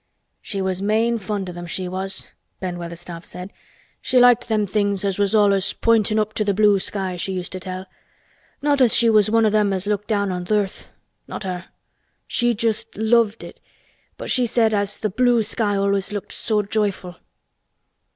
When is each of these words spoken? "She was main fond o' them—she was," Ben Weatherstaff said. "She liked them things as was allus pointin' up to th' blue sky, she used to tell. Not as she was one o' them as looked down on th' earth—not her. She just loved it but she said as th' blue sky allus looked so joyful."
"She 0.41 0.63
was 0.63 0.81
main 0.81 1.19
fond 1.19 1.47
o' 1.47 1.53
them—she 1.53 1.87
was," 1.87 2.31
Ben 2.59 2.79
Weatherstaff 2.79 3.23
said. 3.23 3.53
"She 4.01 4.17
liked 4.17 4.47
them 4.49 4.65
things 4.65 5.05
as 5.05 5.19
was 5.19 5.35
allus 5.35 5.73
pointin' 5.73 6.17
up 6.17 6.33
to 6.33 6.43
th' 6.43 6.55
blue 6.55 6.79
sky, 6.79 7.17
she 7.17 7.33
used 7.33 7.51
to 7.51 7.59
tell. 7.59 7.85
Not 8.63 8.81
as 8.81 8.95
she 8.95 9.11
was 9.11 9.29
one 9.29 9.45
o' 9.45 9.51
them 9.51 9.71
as 9.71 9.85
looked 9.85 10.07
down 10.07 10.31
on 10.31 10.43
th' 10.45 10.53
earth—not 10.53 11.43
her. 11.43 11.65
She 12.25 12.55
just 12.55 12.97
loved 12.97 13.43
it 13.43 13.61
but 14.17 14.31
she 14.31 14.47
said 14.47 14.73
as 14.73 14.99
th' 14.99 15.15
blue 15.15 15.43
sky 15.43 15.75
allus 15.75 16.11
looked 16.11 16.31
so 16.31 16.63
joyful." 16.63 17.17